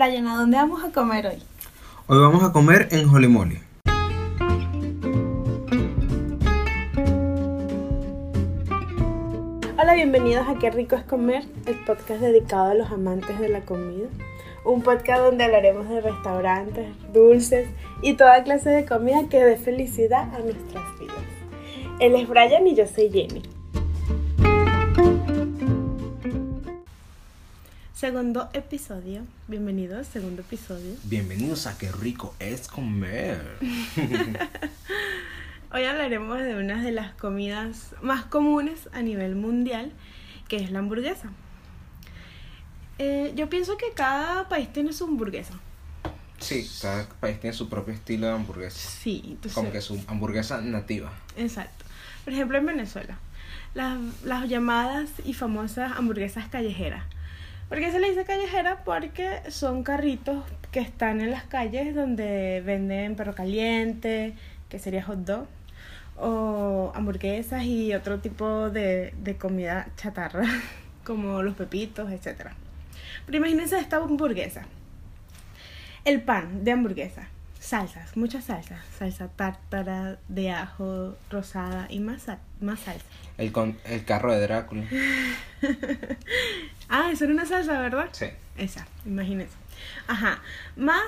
[0.00, 1.42] Brian, ¿a dónde vamos a comer hoy?
[2.06, 3.58] Hoy vamos a comer en Holy Moly.
[9.78, 13.60] Hola, bienvenidos a Qué rico es comer, el podcast dedicado a los amantes de la
[13.60, 14.08] comida.
[14.64, 17.68] Un podcast donde hablaremos de restaurantes, dulces
[18.00, 21.14] y toda clase de comida que dé felicidad a nuestras vidas.
[21.98, 23.42] Él es Brian y yo soy Jenny.
[28.00, 29.26] Segundo episodio.
[29.46, 30.96] Bienvenidos, segundo episodio.
[31.04, 33.58] Bienvenidos a Qué rico es comer.
[35.70, 39.92] Hoy hablaremos de una de las comidas más comunes a nivel mundial,
[40.48, 41.28] que es la hamburguesa.
[42.96, 45.60] Eh, yo pienso que cada país tiene su hamburguesa.
[46.38, 48.78] Sí, cada país tiene su propio estilo de hamburguesa.
[48.78, 51.12] Sí, entonces, Como que su hamburguesa nativa.
[51.36, 51.84] Exacto.
[52.24, 53.18] Por ejemplo, en Venezuela,
[53.74, 57.04] las, las llamadas y famosas hamburguesas callejeras.
[57.70, 58.82] ¿Por qué se le dice callejera?
[58.84, 64.34] Porque son carritos que están en las calles donde venden perro caliente,
[64.68, 65.46] que sería hot dog,
[66.18, 70.44] o hamburguesas y otro tipo de, de comida chatarra,
[71.04, 72.50] como los pepitos, etc.
[73.24, 74.66] Pero imagínense esta hamburguesa.
[76.04, 77.28] El pan de hamburguesa.
[77.60, 78.80] Salsas, muchas salsas.
[78.98, 83.04] Salsa tártara, de ajo, rosada y más, sal- más salsa.
[83.38, 84.84] El, con, el carro de Drácula.
[86.90, 88.08] Ah, eso era una salsa, ¿verdad?
[88.12, 88.26] Sí.
[88.58, 89.54] Esa, imagínense.
[90.08, 90.40] Ajá.
[90.76, 91.04] Más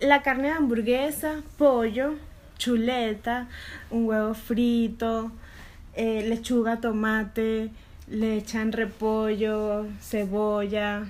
[0.00, 2.14] la carne de hamburguesa, pollo,
[2.58, 3.48] chuleta,
[3.90, 5.32] un huevo frito,
[5.94, 7.70] eh, lechuga, tomate,
[8.06, 11.06] le echan repollo, cebolla,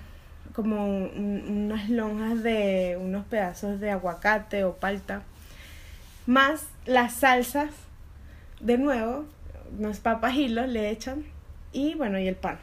[0.54, 5.22] como un- unas lonjas de unos pedazos de aguacate o palta.
[6.26, 7.70] Más las salsas,
[8.60, 9.24] de nuevo,
[9.78, 11.24] unas papas hilos le echan
[11.72, 12.58] y bueno, y el pan.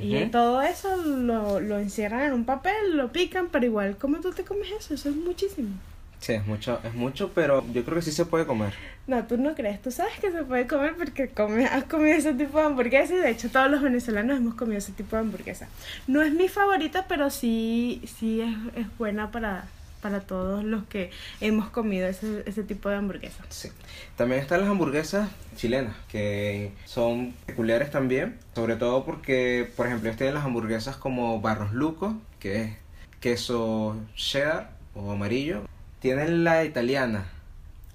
[0.00, 4.32] Y todo eso lo, lo encierran en un papel, lo pican, pero igual, ¿cómo tú
[4.32, 4.94] te comes eso?
[4.94, 5.70] Eso es muchísimo.
[6.18, 8.72] Sí, es mucho, es mucho, pero yo creo que sí se puede comer.
[9.06, 12.32] No, tú no crees, tú sabes que se puede comer porque come, has comido ese
[12.32, 15.68] tipo de hamburguesa y de hecho todos los venezolanos hemos comido ese tipo de hamburguesa.
[16.06, 19.66] No es mi favorita, pero sí, sí es, es buena para,
[20.04, 21.10] para todos los que
[21.40, 23.42] hemos comido ese, ese tipo de hamburguesa.
[23.48, 23.70] Sí.
[24.16, 30.34] También están las hamburguesas chilenas, que son peculiares también, sobre todo porque, por ejemplo, tienen
[30.34, 32.70] las hamburguesas como Barros Luco, que es
[33.18, 35.62] queso cheddar o amarillo.
[36.00, 37.24] Tienen la italiana,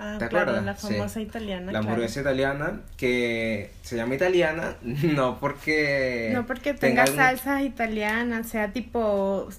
[0.02, 0.66] Ah, ¿Te claro, acuerdas?
[0.66, 0.94] la Sí.
[0.96, 1.66] famosa italiana.
[1.66, 1.86] la claro.
[1.90, 6.32] hamburguesa italiana, que se llama italiana, no porque...
[6.34, 9.50] No porque tenga salsas italianas, sea tipo,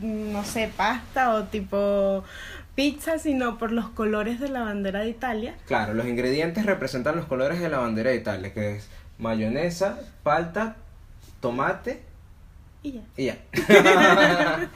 [0.00, 2.24] no sé, pasta o tipo
[2.74, 5.54] pizza, sino por los colores de la bandera de Italia.
[5.66, 8.88] Claro, los ingredientes representan los colores de la bandera de Italia, que es
[9.18, 10.76] mayonesa, palta,
[11.40, 12.02] tomate
[12.82, 13.00] Y ya.
[13.16, 13.36] y ya.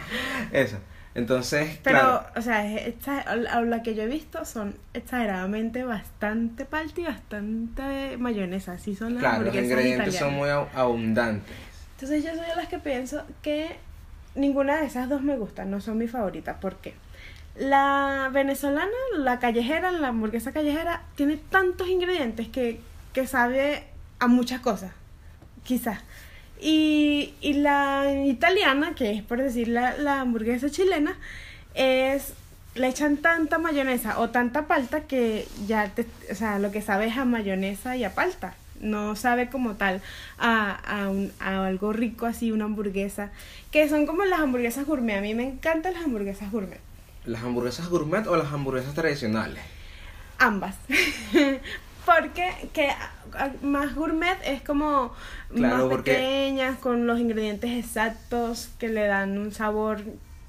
[0.53, 0.79] Eso.
[1.15, 5.85] Entonces, Pero, claro, o sea, es- esta, la la que yo he visto son exageradamente
[5.85, 8.73] bastante palta y bastante mayonesa.
[8.73, 11.55] Así son las claro, los ingredientes son muy abundantes.
[11.97, 13.77] Entonces yo soy de las que pienso que
[14.35, 16.61] ninguna de esas dos me gustan, no son mi favorita.
[16.61, 16.95] ¿Por qué?
[17.57, 22.81] La venezolana, la callejera, la hamburguesa callejera, tiene tantos ingredientes que,
[23.13, 23.85] que sabe
[24.19, 24.93] a muchas cosas,
[25.65, 26.01] quizás.
[26.61, 31.17] Y, y la italiana, que es por decir la, la hamburguesa chilena,
[31.75, 32.35] es
[32.75, 37.07] le echan tanta mayonesa o tanta palta que ya te, o sea, lo que sabe
[37.07, 38.55] es a mayonesa y a palta.
[38.83, 40.03] No sabe como tal
[40.39, 43.31] a, a, un- a algo rico así, una hamburguesa.
[43.71, 45.17] Que son como las hamburguesas gourmet.
[45.19, 46.81] A mí me encantan las hamburguesas gourmet.
[47.25, 49.63] ¿Las hamburguesas gourmet o las hamburguesas tradicionales?
[50.39, 50.75] Ambas.
[52.05, 52.89] porque que
[53.63, 55.13] más gourmet es como
[55.55, 60.01] Claro, más pequeñas, con los ingredientes exactos que le dan un sabor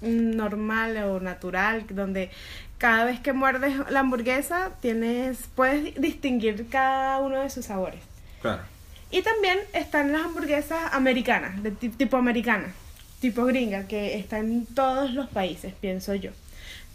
[0.02, 2.32] normal o natural, donde
[2.78, 8.02] cada vez que muerdes la hamburguesa tienes puedes distinguir cada uno de sus sabores.
[8.44, 8.62] Claro.
[9.10, 12.72] Y también están las hamburguesas americanas, de ti- tipo americana,
[13.20, 16.30] tipo gringa, que están en todos los países, pienso yo.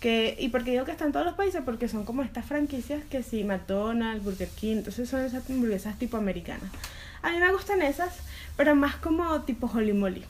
[0.00, 1.60] Que, ¿Y por qué digo que están en todos los países?
[1.64, 6.16] Porque son como estas franquicias que sí, McDonald's, Burger King, entonces son esas hamburguesas tipo
[6.16, 6.70] americanas.
[7.22, 8.14] A mí me gustan esas,
[8.56, 10.24] pero más como tipo Holy Moly.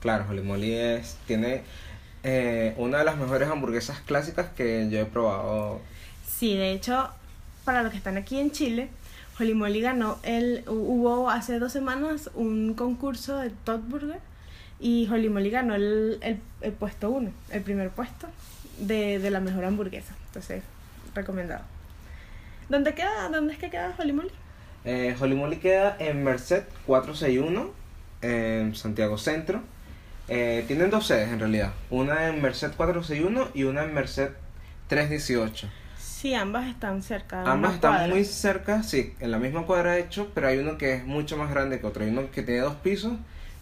[0.00, 1.62] Claro, Holy Moly es, tiene
[2.22, 5.80] eh, una de las mejores hamburguesas clásicas que yo he probado.
[6.26, 7.10] Sí, de hecho,
[7.64, 8.88] para los que están aquí en Chile,
[9.38, 14.20] Holy Moly ganó el hubo hace dos semanas un concurso de Todd Burger
[14.80, 18.28] y Holy Moly ganó el, el, puesto uno, el primer puesto
[18.78, 20.14] de, de la mejor hamburguesa.
[20.26, 20.62] Entonces,
[21.14, 21.62] recomendado.
[22.68, 23.28] ¿Dónde queda?
[23.28, 24.30] ¿Dónde es que queda Holy Moly?
[24.84, 27.72] Eh, Holy Moly queda en Merced 461,
[28.22, 29.62] en Santiago Centro.
[30.28, 31.72] Eh, tienen dos sedes en realidad.
[31.90, 34.30] Una en Merced 461 y una en Merced
[34.88, 35.68] 318.
[35.98, 37.42] Sí, ambas están cerca.
[37.44, 38.08] Ambas están cuadra.
[38.08, 41.36] muy cerca, sí, en la misma cuadra de hecho, pero hay uno que es mucho
[41.36, 42.04] más grande que otro.
[42.04, 43.14] Hay uno que tiene dos pisos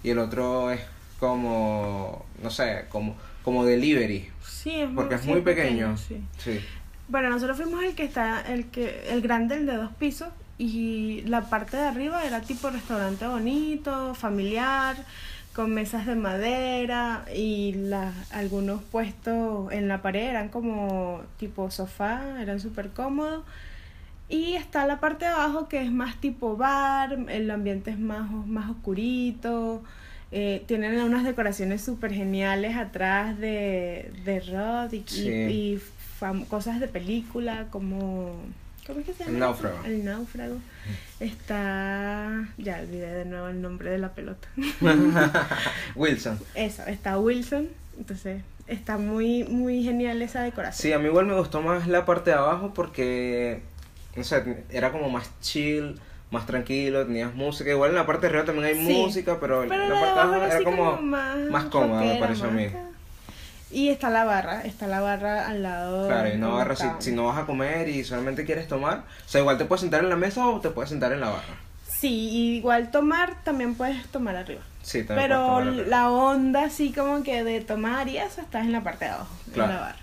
[0.03, 0.81] y el otro es
[1.19, 5.97] como, no sé, como, como delivery, Sí, es porque es sí, muy pequeño.
[5.97, 6.23] sí.
[6.39, 6.61] Sí.
[7.09, 10.29] Bueno, nosotros fuimos el que está, el que, el grande, el de dos pisos,
[10.59, 14.97] y la parte de arriba era tipo restaurante bonito, familiar,
[15.57, 22.41] con mesas de madera y la, algunos puestos en la pared eran como tipo sofá,
[22.43, 23.43] eran súper cómodos.
[24.29, 28.31] Y está la parte de abajo que es más tipo bar, el ambiente es más,
[28.31, 29.83] más oscurito.
[30.33, 35.29] eh, tienen unas decoraciones súper geniales atrás de, de Rod y, y- Sí.
[35.31, 35.81] y
[36.21, 38.35] fam- cosas de película como...
[38.87, 39.33] ¿Cómo es que se llama?
[39.33, 39.79] El náufrago.
[39.85, 40.57] El náufrago.
[41.21, 42.49] Está...
[42.59, 44.49] Ya olvidé de nuevo el nombre de la pelota.
[45.95, 46.39] Wilson.
[46.55, 47.69] Eso, está Wilson.
[47.99, 50.83] Entonces, está muy, muy genial esa decoración.
[50.83, 53.63] Sí, a mí igual me gustó más la parte de abajo porque,
[54.15, 55.99] no sé, era como más chill,
[56.31, 57.71] más tranquilo, tenías música.
[57.71, 58.93] Igual en la parte de arriba también hay Sí.
[58.93, 62.47] música, pero, Pero la parte de abajo era como, como más, más cómoda, me pareció
[62.47, 62.67] a mí.
[63.71, 66.07] Y está la barra, está la barra al lado.
[66.07, 69.29] Claro, y no donde agarras, si, no vas a comer y solamente quieres tomar, o
[69.29, 71.55] sea, igual te puedes sentar en la mesa o te puedes sentar en la barra.
[71.89, 74.61] Sí, y igual tomar también puedes tomar arriba.
[74.83, 75.87] Sí, también puedes Pero tomar arriba.
[75.89, 79.35] la onda así como que de tomar y eso estás en la parte de abajo,
[79.53, 79.71] Claro.
[79.71, 79.99] en la barra.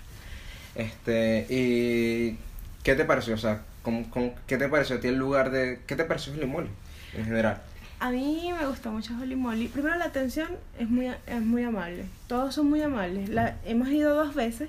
[0.74, 2.36] Este, y
[2.82, 3.34] ¿qué te pareció?
[3.34, 5.80] O sea, ¿cómo, cómo- qué te pareció a ti el lugar de...
[5.86, 6.68] ¿Qué te pareció el Mall
[7.16, 7.62] en general?
[8.04, 9.68] A mí me gustó mucho Holy Moly.
[9.68, 10.48] Primero la atención
[10.78, 12.04] es muy, es muy amable.
[12.26, 13.30] Todos son muy amables.
[13.30, 14.68] La, hemos ido dos veces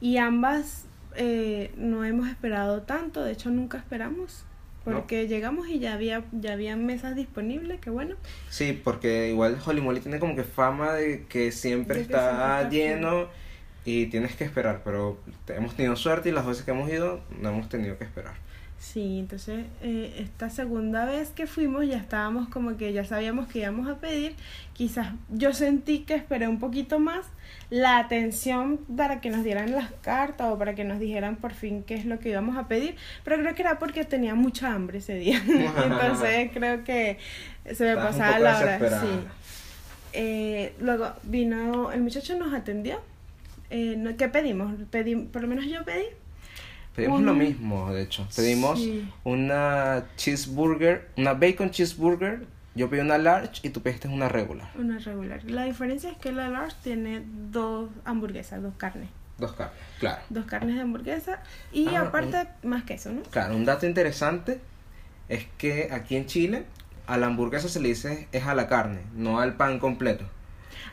[0.00, 0.84] y ambas
[1.14, 3.22] eh, no hemos esperado tanto.
[3.22, 4.44] De hecho, nunca esperamos.
[4.82, 8.16] Porque llegamos y ya había, ya había mesas disponibles, que bueno.
[8.50, 12.18] Sí, porque igual Holy Moly tiene como que fama de que siempre De que está
[12.18, 13.28] siempre está lleno
[13.84, 17.50] y tienes que esperar, pero hemos tenido suerte y las veces que hemos ido no
[17.50, 18.34] hemos tenido que esperar.
[18.78, 23.60] Sí, entonces eh, esta segunda vez que fuimos ya estábamos como que ya sabíamos que
[23.60, 24.36] íbamos a pedir.
[24.72, 27.24] Quizás yo sentí que esperé un poquito más
[27.70, 31.82] la atención para que nos dieran las cartas o para que nos dijeran por fin
[31.82, 34.98] qué es lo que íbamos a pedir, pero creo que era porque tenía mucha hambre
[34.98, 35.42] ese día.
[35.46, 37.18] entonces creo que
[37.72, 39.00] se me pasaba la hora.
[39.00, 39.06] Sí.
[40.12, 43.00] Eh, luego vino, el muchacho nos atendió.
[43.70, 44.74] Eh, ¿Qué pedimos?
[44.90, 46.04] Pedí, por lo menos yo pedí
[46.94, 48.26] Pedimos Un- lo mismo, de hecho.
[48.36, 49.10] Pedimos Sí.
[49.24, 52.46] una cheeseburger, una bacon cheeseburger.
[52.76, 54.68] Yo pedí una large y tú pediste una regular.
[54.76, 55.42] Una regular.
[55.44, 59.08] La diferencia es que la large tiene dos hamburguesas, dos carnes.
[59.38, 60.22] Dos carnes, claro.
[60.28, 61.40] Dos carnes de hamburguesa
[61.72, 63.22] y Ah, aparte más queso, ¿no?
[63.24, 64.60] Claro, un dato interesante
[65.28, 66.64] es que aquí en Chile
[67.06, 70.24] a la hamburguesa se le dice es a la carne, no al pan completo.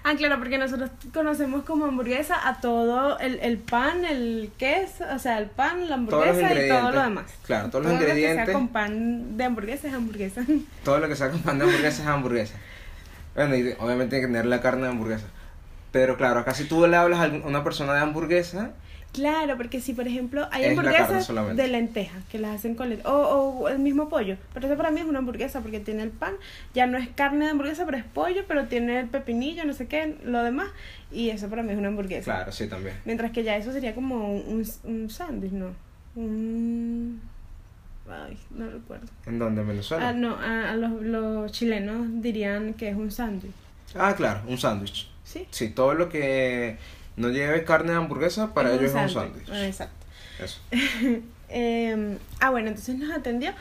[0.04, 5.20] Ah, claro, porque nosotros conocemos como hamburguesa a todo el, el pan, el queso, o
[5.20, 6.96] sea, el pan, la hamburguesa y todo ingredientes.
[6.96, 7.26] lo demás.
[7.46, 8.46] Claro, todos los Todo Lo que ingredientes.
[8.46, 10.42] sea con pan de hamburguesa es hamburguesa.
[10.84, 12.56] Todo lo que sea con pan de hamburguesa es hamburguesa.
[13.36, 15.26] Bueno, y obviamente tiene que tener la carne de hamburguesa.
[15.92, 18.72] Pero claro, acá si tú le hablas a una persona de hamburguesa,
[19.14, 23.12] Claro, porque si por ejemplo hay Es hamburguesas de lentejas que las hacen con lentejas,
[23.12, 23.18] o,
[23.60, 26.36] o el mismo pollo, pero eso para mí es una hamburguesa porque tiene el pan,
[26.74, 29.88] ya no es carne de hamburguesa, pero es pollo, pero tiene el pepinillo, no sé
[29.88, 30.70] qué, lo demás,
[31.12, 32.24] y eso para mí es una hamburguesa.
[32.24, 32.96] claro, sí también.
[33.04, 35.72] Mientras que ya eso sería como un, un sándwich, ¿no?
[36.16, 37.22] Un...
[38.10, 39.08] Ay, no recuerdo.
[39.26, 39.62] ¿En dónde?
[39.62, 40.10] ¿En Venezuela?
[40.10, 43.52] Ah, no, a, a los, los chilenos dirían que es un sándwich,
[43.96, 45.10] Ah, claro, un sándwich.
[45.24, 45.46] ¿sí?
[45.52, 46.78] Sí, todo lo que
[47.18, 49.50] no lleve carne de hamburguesa para ellos es un sándwich.
[49.50, 50.06] Exacto.
[50.40, 50.60] Eso.
[51.54, 53.52] Eh, ah, bueno, entonces nos atendió.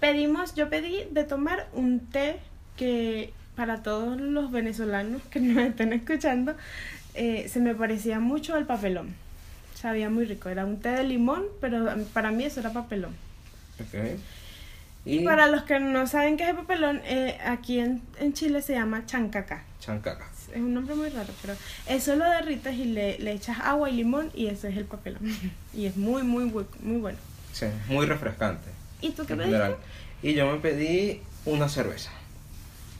[0.00, 2.40] Pedimos, yo pedí de tomar un té
[2.76, 6.54] que para todos los venezolanos que nos estén escuchando,
[7.14, 9.14] eh, se me parecía mucho al papelón.
[9.74, 13.16] Sabía muy rico, era un té de limón, pero para mí eso era papelón.
[15.04, 18.60] Y para los que no saben qué es el papelón, eh, aquí en, en Chile
[18.60, 19.64] se llama chancaca.
[19.80, 20.26] chancaca.
[20.52, 21.54] Es un nombre muy raro, pero
[21.86, 25.20] eso lo derrites y le, le echas agua y limón y eso es el papelón.
[25.74, 26.44] y es muy, muy,
[26.82, 27.18] muy bueno.
[27.52, 28.68] Sí, muy refrescante.
[29.00, 29.76] ¿Y tú qué pediste?
[30.22, 32.10] Y yo me pedí una cerveza.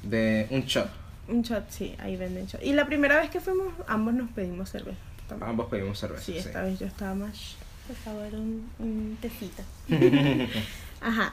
[0.03, 0.89] De un shot.
[1.29, 2.63] Un shot, sí, ahí venden shot.
[2.63, 4.99] Y la primera vez que fuimos, ambos nos pedimos cerveza.
[5.29, 5.51] también.
[5.51, 6.25] Ambos pedimos cerveza.
[6.25, 6.39] Sí, sí.
[6.39, 7.57] esta vez yo estaba más.
[7.87, 9.63] Por favor, un, un tecito.
[11.01, 11.33] Ajá.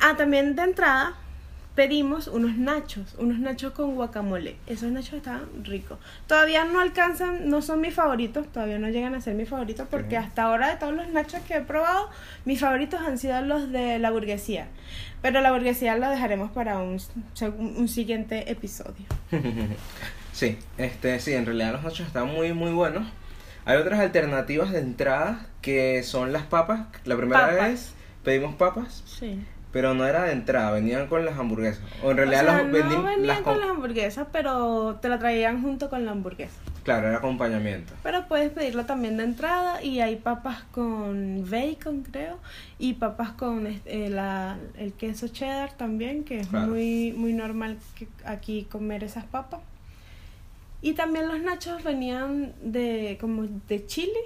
[0.00, 1.14] Ah, también de entrada
[1.80, 4.56] pedimos unos nachos, unos nachos con guacamole.
[4.66, 5.98] Esos nachos estaban ricos.
[6.26, 10.18] Todavía no alcanzan, no son mis favoritos, todavía no llegan a ser mis favoritos porque
[10.18, 12.10] hasta ahora de todos los nachos que he probado,
[12.44, 14.68] mis favoritos han sido los de la burguesía.
[15.22, 17.00] Pero la burguesía la dejaremos para un,
[17.88, 19.06] siguiente episodio.
[20.32, 23.06] Sí, este, sí, en realidad los nachos están muy, muy buenos.
[23.64, 26.86] Hay otras alternativas de entrada que son las papas.
[27.04, 27.68] La primera Papas.
[27.68, 29.40] vez pedimos papas, Sí.
[29.72, 31.82] Pero no era de entrada, venían con las hamburguesas.
[32.02, 35.18] O en O realidad sea, las no venían las con las hamburguesas, pero te la
[35.18, 36.56] traían junto con la hamburguesa.
[36.82, 37.92] Claro, era acompañamiento.
[38.02, 42.38] Pero puedes pedirlo también de entrada y hay papas con bacon, creo,
[42.78, 46.68] y papas con este, eh, la, el queso cheddar también, que es Claro.
[46.68, 49.60] muy muy normal que aquí comer esas papas.
[50.82, 54.18] Y también los nachos venían de como de chile,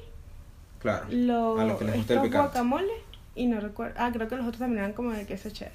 [0.78, 1.06] Claro.
[1.10, 2.38] lo, a los que les gusta el picante.
[2.38, 2.92] guacamole
[3.34, 5.72] y no recuerdo, ah, creo que los otros también eran como de queso cheddar.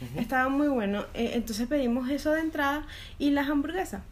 [0.00, 0.20] Ujú.
[0.20, 1.04] Estaba muy bueno.
[1.14, 2.86] Eh, entonces pedimos eso de entrada
[3.18, 4.02] y las hamburguesas.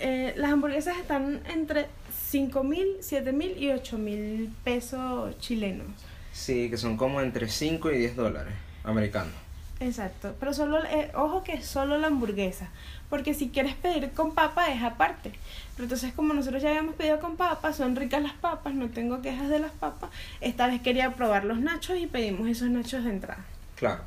[0.00, 1.86] Eh, las hamburguesas están entre
[2.30, 5.86] 5 mil, 7 mil y 8 mil pesos chilenos.
[6.32, 9.34] Sí, que son como entre 5 y 10 dólares americanos.
[9.80, 10.34] Exacto.
[10.40, 12.70] Pero solo, eh, ojo que es solo la hamburguesa.
[13.08, 15.32] Porque si quieres pedir con papa es aparte.
[15.74, 19.22] Pero entonces como nosotros ya habíamos pedido con papa, son ricas las papas, no tengo
[19.22, 20.10] quejas de las papas.
[20.40, 23.44] Esta vez quería probar los nachos y pedimos esos nachos de entrada.
[23.76, 24.02] Claro.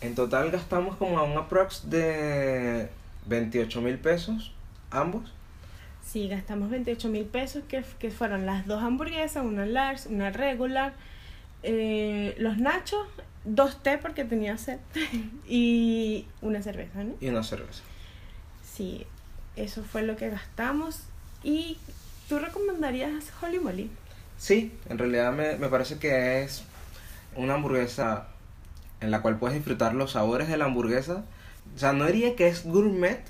[0.00, 2.88] En total gastamos como a un aprox de
[3.26, 4.52] 28 mil pesos
[4.90, 5.32] ambos.
[6.04, 10.94] Sí, gastamos 28 mil pesos, que, que fueron las dos hamburguesas, una large, una regular,
[11.62, 13.06] eh, los nachos,
[13.44, 14.78] dos té porque tenía sed
[15.48, 17.14] y una cerveza, ¿no?
[17.20, 17.82] y una cerveza.
[18.64, 19.06] Sí,
[19.56, 21.00] eso fue lo que gastamos.
[21.42, 21.78] ¿Y
[22.28, 23.90] tú recomendarías Holy Moly?
[24.38, 26.62] Sí, en realidad me, me parece que es
[27.36, 28.28] una hamburguesa
[29.00, 31.24] en la cual puedes disfrutar los sabores de la hamburguesa.
[31.74, 33.20] O sea, no diría que es gourmet,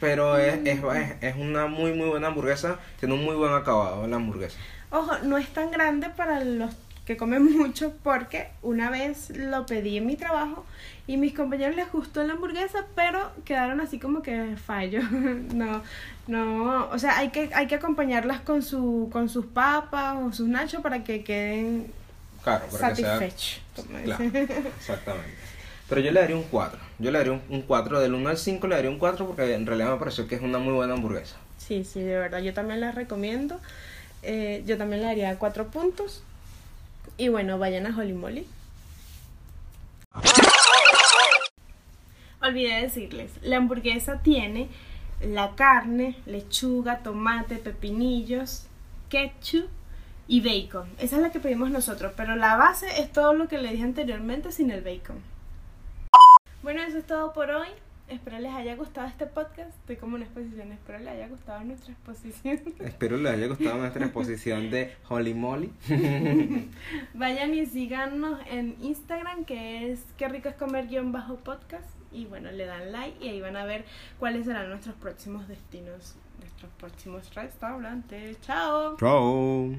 [0.00, 4.06] pero es, es, es- es una muy muy buena hamburguesa, tiene un muy buen acabado
[4.06, 4.58] la hamburguesa.
[4.90, 6.70] Ojo, no es tan grande para los
[7.04, 10.64] que comen mucho porque una vez lo pedí en mi trabajo
[11.06, 15.02] y mis compañeros les gustó la hamburguesa, pero quedaron así como que fallo.
[15.54, 15.82] no,
[16.26, 20.48] no, o sea, hay que hay que acompañarlas con su con sus papas o sus
[20.48, 21.92] nachos para que queden
[22.42, 23.60] Claro, satisfechos.
[24.04, 24.24] Claro,
[24.76, 25.30] exactamente.
[25.88, 26.80] Pero yo le daría un 4.
[26.98, 28.00] Yo le daría un, un 4.
[28.00, 30.42] Del 1 al 5 le daría un 4 porque en realidad me pareció que es
[30.42, 31.36] una muy buena hamburguesa.
[31.58, 33.60] Sí, sí, de verdad, yo también las recomiendo.
[34.22, 36.22] Eh, yo también le daría cuatro puntos.
[37.16, 38.46] Y bueno, vayan a Holy Moly.
[42.40, 44.68] Olvidé decirles, la hamburguesa tiene
[45.20, 48.66] la carne, lechuga, tomate, pepinillos,
[49.08, 49.68] ketchup
[50.26, 50.88] y bacon.
[50.98, 53.84] Esa es la que pedimos nosotros, pero la base es todo lo que le dije
[53.84, 55.22] anteriormente sin el bacon.
[56.62, 57.68] Bueno, eso es todo por hoy.
[58.12, 59.70] Espero les haya gustado este podcast.
[59.70, 60.70] Estoy como una exposición.
[60.70, 62.60] Espero les haya gustado nuestra exposición.
[62.80, 65.72] Espero les haya gustado nuestra exposición de Holy Moly.
[67.14, 71.88] Vayan y síganos en Instagram, que es qué rico es comer guion bajo podcast.
[72.12, 73.86] Y bueno, le dan like y ahí van a ver
[74.18, 78.38] cuáles serán nuestros próximos destinos, nuestros próximos restaurantes.
[78.42, 78.98] ¡Chao!
[78.98, 79.70] Chao.